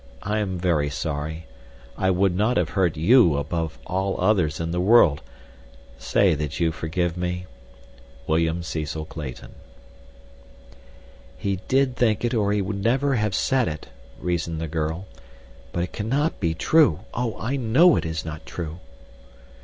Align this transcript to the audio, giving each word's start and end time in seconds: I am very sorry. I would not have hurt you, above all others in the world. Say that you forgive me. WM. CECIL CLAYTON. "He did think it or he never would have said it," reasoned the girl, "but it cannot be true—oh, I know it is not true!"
I 0.23 0.39
am 0.39 0.57
very 0.57 0.89
sorry. 0.89 1.45
I 1.95 2.09
would 2.09 2.35
not 2.35 2.57
have 2.57 2.69
hurt 2.69 2.97
you, 2.97 3.37
above 3.37 3.77
all 3.85 4.19
others 4.19 4.59
in 4.59 4.71
the 4.71 4.79
world. 4.81 5.21
Say 5.99 6.33
that 6.33 6.59
you 6.59 6.71
forgive 6.71 7.15
me. 7.15 7.45
WM. 8.25 8.63
CECIL 8.63 9.05
CLAYTON. 9.05 9.51
"He 11.37 11.57
did 11.67 11.95
think 11.95 12.25
it 12.25 12.33
or 12.33 12.51
he 12.51 12.61
never 12.63 13.09
would 13.09 13.17
have 13.19 13.35
said 13.35 13.67
it," 13.67 13.89
reasoned 14.19 14.59
the 14.59 14.67
girl, 14.67 15.05
"but 15.71 15.83
it 15.83 15.93
cannot 15.93 16.39
be 16.39 16.55
true—oh, 16.55 17.37
I 17.39 17.55
know 17.55 17.95
it 17.95 18.03
is 18.03 18.25
not 18.25 18.43
true!" 18.43 18.79